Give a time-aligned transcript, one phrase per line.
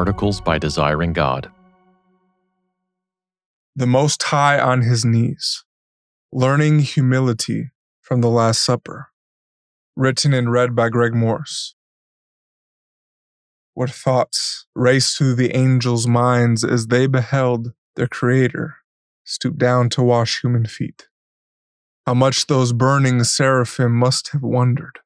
[0.00, 1.50] articles by Desiring God.
[3.76, 5.62] The Most High on His Knees
[6.32, 7.68] Learning Humility
[8.00, 9.08] from the Last Supper.
[9.94, 11.74] Written and read by Greg Morse.
[13.74, 18.76] What thoughts raced through the angels' minds as they beheld their Creator
[19.24, 21.08] stoop down to wash human feet?
[22.06, 25.00] How much those burning seraphim must have wondered.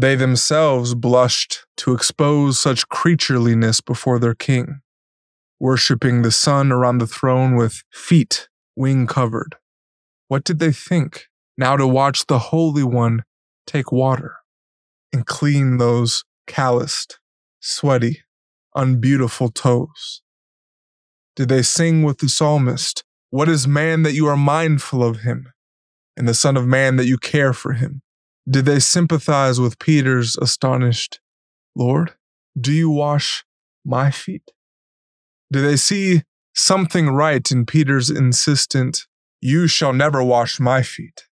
[0.00, 4.78] They themselves blushed to expose such creatureliness before their king,
[5.58, 9.56] worshipping the Son around the throne with feet wing covered.
[10.28, 11.26] What did they think
[11.56, 13.24] now to watch the Holy One
[13.66, 14.36] take water
[15.12, 17.18] and clean those calloused,
[17.58, 18.22] sweaty,
[18.76, 20.22] unbeautiful toes?
[21.34, 25.52] Did they sing with the psalmist, What is man that you are mindful of him,
[26.16, 28.02] and the Son of Man that you care for him?
[28.48, 31.20] Did they sympathize with Peter's astonished,
[31.76, 32.14] Lord,
[32.58, 33.44] do you wash
[33.84, 34.52] my feet?
[35.52, 36.22] Do they see
[36.54, 39.06] something right in Peter's insistent,
[39.42, 41.24] You shall never wash my feet?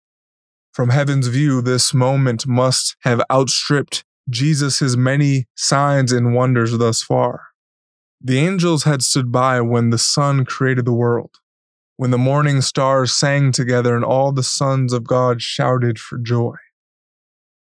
[0.74, 7.46] From heaven's view, this moment must have outstripped Jesus' many signs and wonders thus far.
[8.20, 11.36] The angels had stood by when the Son created the world,
[11.96, 16.56] when the morning stars sang together and all the sons of God shouted for joy.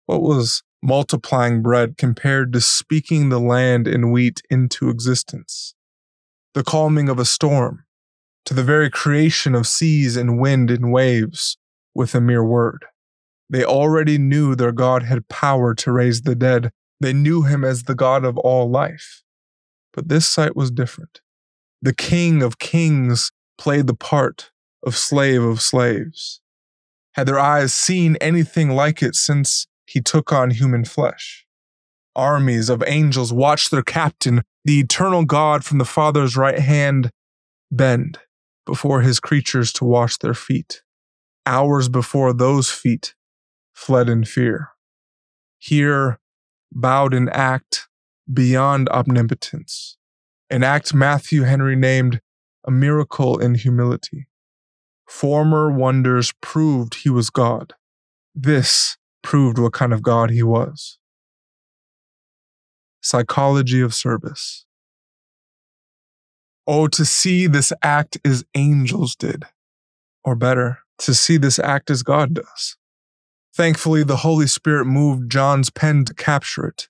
[0.05, 5.75] What was multiplying bread compared to speaking the land and wheat into existence?
[6.53, 7.85] The calming of a storm,
[8.45, 11.57] to the very creation of seas and wind and waves
[11.93, 12.85] with a mere word.
[13.49, 16.71] They already knew their God had power to raise the dead.
[16.99, 19.23] They knew him as the God of all life.
[19.93, 21.19] But this sight was different.
[21.81, 24.51] The King of Kings played the part
[24.85, 26.41] of slave of slaves.
[27.13, 31.45] Had their eyes seen anything like it since he took on human flesh?
[32.15, 37.11] Armies of angels watched their captain, the eternal God from the Father's right hand,
[37.71, 38.19] bend
[38.65, 40.81] before his creatures to wash their feet.
[41.45, 43.15] Hours before those feet
[43.73, 44.69] fled in fear.
[45.57, 46.19] Here,
[46.71, 47.87] bowed in act
[48.31, 49.97] beyond omnipotence,
[50.49, 52.21] an act Matthew Henry named
[52.65, 54.27] a miracle in humility.
[55.07, 57.73] Former wonders proved he was God.
[58.33, 60.97] This proved what kind of God he was.
[63.01, 64.65] Psychology of service.
[66.67, 69.45] Oh, to see this act as angels did,
[70.23, 72.77] or better, to see this act as God does.
[73.53, 76.87] Thankfully, the Holy Spirit moved John's pen to capture it.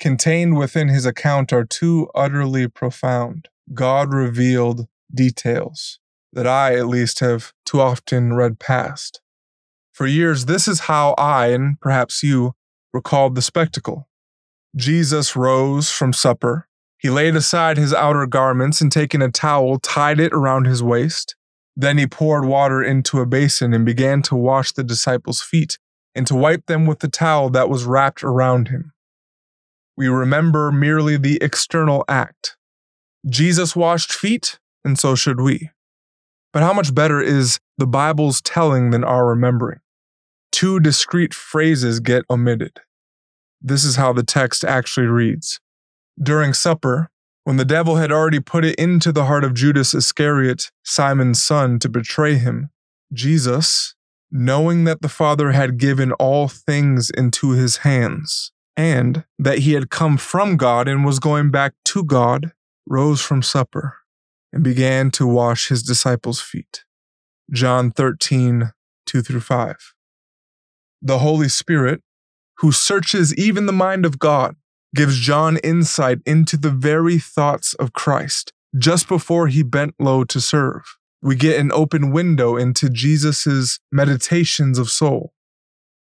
[0.00, 6.00] Contained within his account are two utterly profound, God revealed details
[6.32, 9.20] that I, at least, have too often read past.
[9.92, 12.54] For years, this is how I, and perhaps you,
[12.92, 14.08] recalled the spectacle.
[14.74, 16.66] Jesus rose from supper.
[16.98, 21.36] He laid aside his outer garments and, taking a towel, tied it around his waist.
[21.76, 25.78] Then he poured water into a basin and began to wash the disciples' feet
[26.14, 28.92] and to wipe them with the towel that was wrapped around him.
[29.96, 32.56] We remember merely the external act.
[33.28, 35.70] Jesus washed feet, and so should we.
[36.52, 39.80] But how much better is the Bible's telling than our remembering?
[40.50, 42.80] Two discrete phrases get omitted.
[43.60, 45.60] This is how the text actually reads
[46.22, 47.08] During supper,
[47.44, 51.78] when the devil had already put it into the heart of Judas Iscariot, Simon's son,
[51.80, 52.70] to betray him,
[53.12, 53.94] Jesus,
[54.30, 59.90] knowing that the Father had given all things into his hands, and that he had
[59.90, 62.52] come from God and was going back to God,
[62.86, 64.01] rose from supper
[64.52, 66.84] and began to wash his disciples' feet.
[67.50, 68.72] John 13,
[69.06, 69.94] 2 through 5.
[71.00, 72.02] The Holy Spirit,
[72.58, 74.56] who searches even the mind of God,
[74.94, 80.40] gives John insight into the very thoughts of Christ just before he bent low to
[80.40, 85.32] serve we get an open window into Jesus's meditations of soul.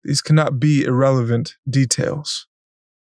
[0.04, 2.46] These cannot be irrelevant details.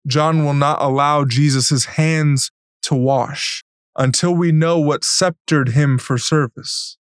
[0.05, 2.51] John will not allow Jesus's hands
[2.83, 3.63] to wash
[3.95, 6.97] until we know what sceptered him for service.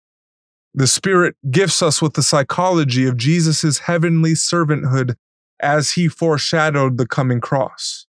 [0.73, 5.15] The Spirit gifts us with the psychology of Jesus's heavenly servanthood
[5.61, 8.07] as he foreshadowed the coming cross.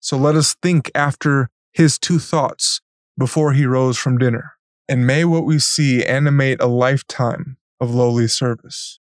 [0.00, 2.80] So let us think after his two thoughts
[3.18, 4.52] before he rose from dinner
[4.88, 8.98] and may what we see animate a lifetime of lowly service.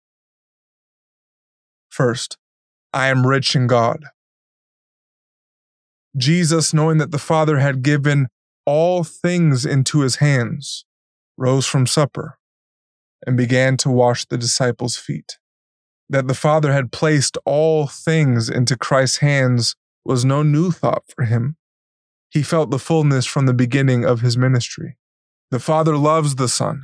[1.90, 2.38] First,
[2.94, 4.06] I am rich in God.
[6.18, 8.28] Jesus, knowing that the Father had given
[8.66, 10.86] all things into his hands,
[11.38, 12.38] rose from supper
[13.26, 15.38] and began to wash the disciples' feet.
[16.10, 21.26] That the Father had placed all things into Christ's hands was no new thought for
[21.26, 21.58] him.
[22.30, 24.98] he felt the fullness from the beginning of his ministry.
[25.52, 26.84] The Father loves the Son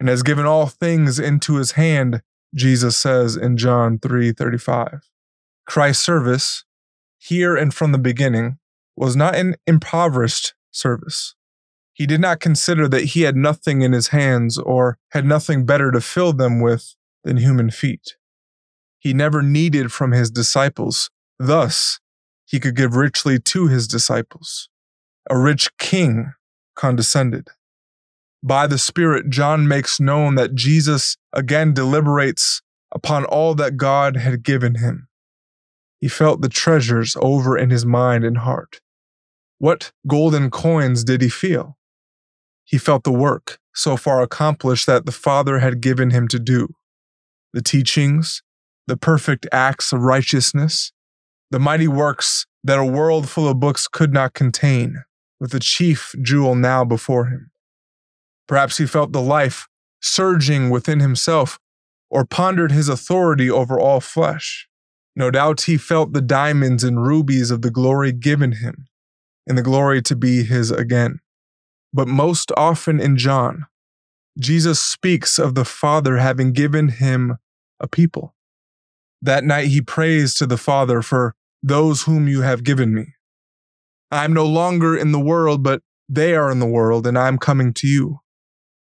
[0.00, 2.22] and has given all things into his hand,
[2.54, 5.10] Jesus says in John 3:35.
[5.66, 6.64] Christ's service,
[7.18, 8.58] here and from the beginning,
[8.96, 11.34] was not an impoverished service.
[11.92, 15.90] He did not consider that he had nothing in his hands or had nothing better
[15.90, 18.16] to fill them with than human feet.
[18.98, 21.10] He never needed from his disciples.
[21.38, 22.00] Thus,
[22.44, 24.68] he could give richly to his disciples.
[25.30, 26.32] A rich king
[26.74, 27.48] condescended.
[28.42, 32.60] By the Spirit, John makes known that Jesus again deliberates
[32.92, 35.08] upon all that God had given him.
[36.00, 38.81] He felt the treasures over in his mind and heart.
[39.62, 41.78] What golden coins did he feel?
[42.64, 46.74] He felt the work so far accomplished that the Father had given him to do.
[47.52, 48.42] The teachings,
[48.88, 50.90] the perfect acts of righteousness,
[51.52, 55.04] the mighty works that a world full of books could not contain,
[55.38, 57.52] with the chief jewel now before him.
[58.48, 59.68] Perhaps he felt the life
[60.00, 61.60] surging within himself
[62.10, 64.68] or pondered his authority over all flesh.
[65.14, 68.88] No doubt he felt the diamonds and rubies of the glory given him
[69.46, 71.20] and the glory to be his again.
[71.92, 73.66] But most often in John,
[74.38, 77.36] Jesus speaks of the Father having given him
[77.78, 78.34] a people.
[79.20, 83.14] That night he prays to the Father for those whom you have given me.
[84.10, 87.28] I am no longer in the world, but they are in the world, and I
[87.28, 88.20] am coming to you.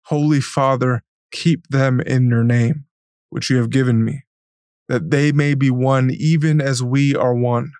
[0.06, 2.84] Holy Father, keep them in your name,
[3.30, 4.24] which you have given me,
[4.88, 7.72] that they may be one even as we are one.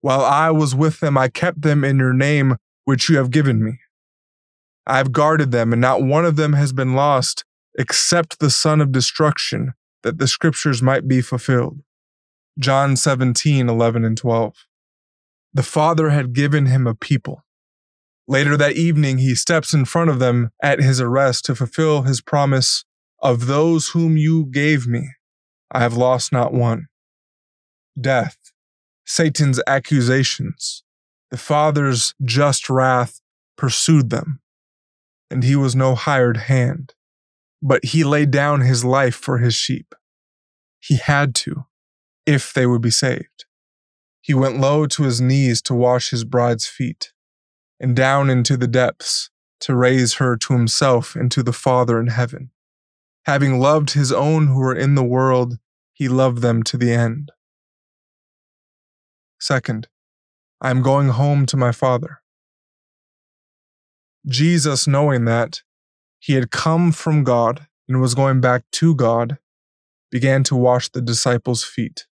[0.00, 3.64] While I was with them, I kept them in your name, which you have given
[3.64, 3.80] me.
[4.86, 7.44] I have guarded them, and not one of them has been lost,
[7.78, 11.80] except the son of destruction, that the scriptures might be fulfilled.
[12.58, 14.54] John 17, 11, and 12.
[15.52, 17.44] The Father had given him a people.
[18.26, 22.20] Later that evening, he steps in front of them at his arrest to fulfill his
[22.20, 22.84] promise
[23.20, 25.10] of those whom you gave me.
[25.70, 26.86] I have lost not one.
[28.00, 28.36] Death,
[29.10, 30.82] Satan's accusations,
[31.30, 33.22] the Father's just wrath
[33.56, 34.40] pursued them,
[35.30, 36.92] and he was no hired hand,
[37.62, 39.94] but he laid down his life for his sheep.
[40.78, 41.64] He had to,
[42.26, 43.46] if they would be saved.
[44.20, 47.12] He went low to his knees to wash his bride's feet,
[47.80, 52.08] and down into the depths to raise her to himself and to the Father in
[52.08, 52.50] heaven.
[53.24, 55.58] Having loved his own who were in the world,
[55.94, 57.32] he loved them to the end.
[59.38, 59.88] Second,
[60.60, 62.20] I am going home to my Father.
[64.26, 65.62] Jesus, knowing that
[66.18, 69.38] he had come from God and was going back to God,
[70.10, 72.06] began to wash the disciples' feet.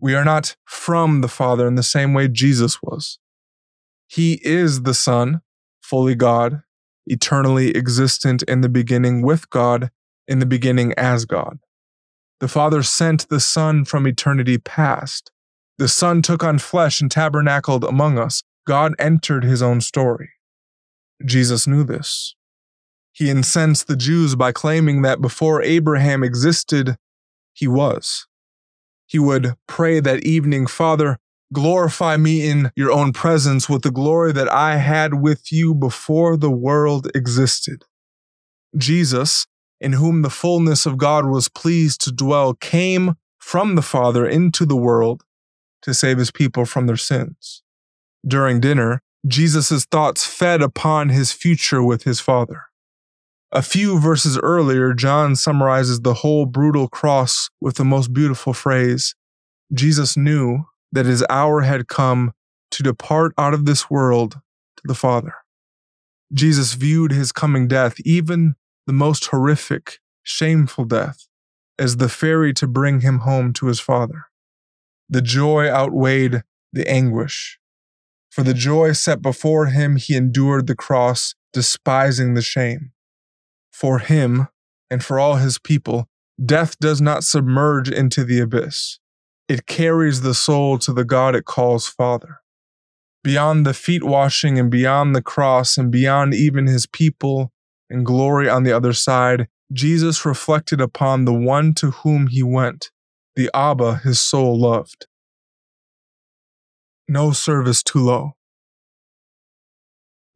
[0.00, 3.18] We are not from the Father in the same way Jesus was.
[4.08, 5.42] He is the Son,
[5.82, 6.62] fully God,
[7.06, 9.90] eternally existent in the beginning with God,
[10.26, 11.58] in the beginning as God.
[12.40, 15.30] The Father sent the Son from eternity past
[15.80, 18.42] the Son took on flesh and tabernacled among us.
[18.66, 20.28] God entered his own story.
[21.24, 22.34] Jesus knew this.
[23.12, 26.98] He incensed the Jews by claiming that before Abraham existed,
[27.54, 28.26] he was.
[29.06, 31.18] He would pray that evening, Father,
[31.50, 36.36] glorify me in your own presence with the glory that I had with you before
[36.36, 37.86] the world existed.
[38.76, 39.46] Jesus,
[39.80, 44.66] in whom the fullness of God was pleased to dwell, came from the Father into
[44.66, 45.24] the world
[45.82, 47.62] to save his people from their sins.
[48.26, 52.64] During dinner, Jesus' thoughts fed upon his future with his Father.
[53.52, 59.14] A few verses earlier, John summarizes the whole brutal cross with the most beautiful phrase
[59.72, 62.32] Jesus knew that his hour had come
[62.70, 64.40] to depart out of this world
[64.76, 65.34] to the Father.
[66.32, 68.54] Jesus viewed his coming death, even
[68.86, 71.26] the most horrific, shameful death,
[71.78, 74.26] as the ferry to bring him home to his Father.
[75.12, 77.58] The joy outweighed the anguish.
[78.30, 82.92] For the joy set before him, he endured the cross, despising the shame.
[83.72, 84.46] For him,
[84.88, 86.06] and for all his people,
[86.42, 89.00] death does not submerge into the abyss.
[89.48, 92.36] It carries the soul to the God it calls Father.
[93.24, 97.50] Beyond the feet washing and beyond the cross and beyond even his people
[97.90, 102.92] and glory on the other side, Jesus reflected upon the one to whom he went
[103.36, 105.06] the Abba his soul loved.
[107.08, 108.36] No service too low.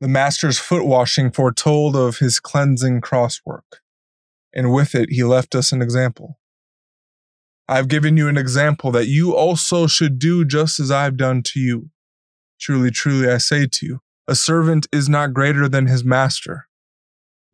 [0.01, 3.81] The master's foot washing foretold of his cleansing crosswork,
[4.53, 6.39] and with it he left us an example.
[7.69, 11.17] I have given you an example that you also should do just as I have
[11.17, 11.91] done to you.
[12.61, 16.67] Truly, truly, I say to you, a servant is not greater than his master,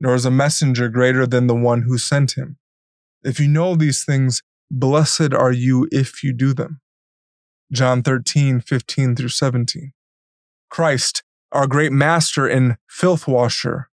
[0.00, 2.58] nor is a messenger greater than the one who sent him.
[3.22, 6.80] If you know these things, blessed are you if you do them.
[7.72, 9.92] John 13, 15 through 17.
[10.70, 11.22] Christ,
[11.52, 13.90] our great master and filth washer,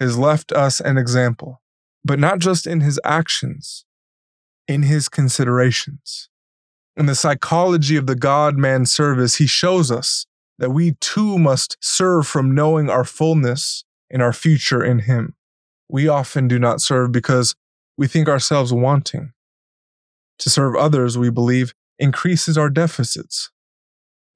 [0.00, 1.60] has left us an example,
[2.04, 3.84] but not just in his actions,
[4.66, 6.28] in his considerations.
[6.96, 10.26] In the psychology of the God man service, he shows us
[10.58, 15.34] that we too must serve from knowing our fullness and our future in him.
[15.88, 17.54] We often do not serve because
[17.96, 19.32] we think ourselves wanting.
[20.40, 23.50] To serve others, we believe, increases our deficits.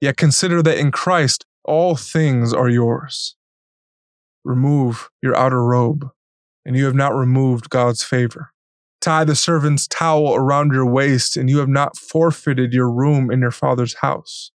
[0.01, 3.37] Yet consider that in Christ, all things are yours.
[4.45, 6.11] Remove your outer robe,
[6.65, 8.51] and you have not removed God's favor.
[9.01, 13.41] Tie the servant's towel around your waist, and you have not forfeited your room in
[13.41, 14.51] your father's house.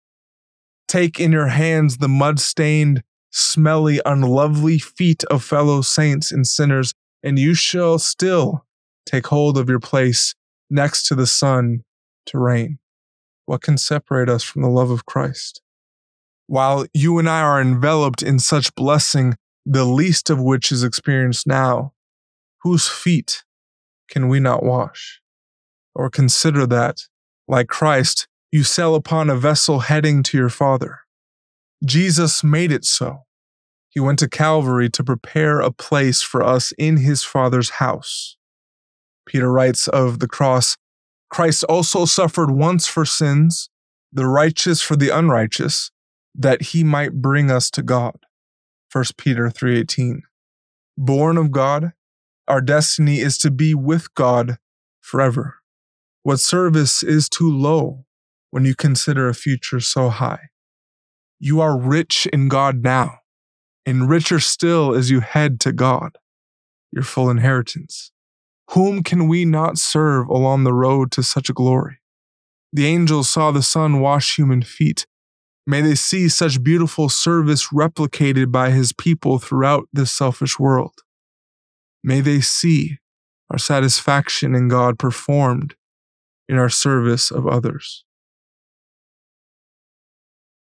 [0.87, 6.93] Take in your hands the mud stained, smelly, unlovely feet of fellow saints and sinners,
[7.23, 8.65] and you shall still
[9.05, 10.35] take hold of your place
[10.69, 11.83] next to the Son
[12.27, 12.79] to reign.
[13.45, 15.61] What can separate us from the love of Christ?
[16.47, 21.47] While you and I are enveloped in such blessing, the least of which is experienced
[21.47, 21.93] now,
[22.61, 23.43] whose feet
[24.09, 25.21] can we not wash?
[25.93, 27.01] Or consider that,
[27.47, 30.99] like Christ, you sail upon a vessel heading to your Father.
[31.83, 33.25] Jesus made it so.
[33.89, 38.37] He went to Calvary to prepare a place for us in his Father's house.
[39.25, 40.77] Peter writes of the cross
[41.29, 43.69] Christ also suffered once for sins,
[44.11, 45.91] the righteous for the unrighteous,
[46.33, 48.15] that he might bring us to God.
[48.89, 50.21] 1 Peter 3:18.
[50.97, 51.93] Born of God,
[52.47, 54.59] our destiny is to be with God
[55.01, 55.57] forever.
[56.23, 58.05] What service is too low
[58.51, 60.49] when you consider a future so high?
[61.39, 63.19] You are rich in God now,
[63.85, 66.17] and richer still as you head to God,
[66.91, 68.11] your full inheritance.
[68.71, 71.99] Whom can we not serve along the road to such a glory?
[72.73, 75.05] The angels saw the Son wash human feet.
[75.67, 80.93] May they see such beautiful service replicated by his people throughout this selfish world.
[82.03, 82.99] May they see
[83.49, 85.75] our satisfaction in God performed
[86.47, 88.03] in our service of others.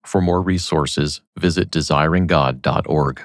[0.04, 3.22] For more resources, visit desiringgod.org.